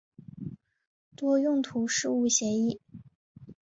[1.15, 2.81] 多用途事务协议。